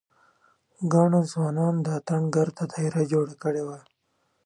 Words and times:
ګڼو 0.93 1.21
ځوانانو 1.31 1.81
د 1.85 1.87
اتڼ 1.97 2.21
ګرده 2.35 2.63
داېره 2.73 3.01
جوړه 3.11 3.35
کړې 3.43 3.63
وه. 3.67 3.77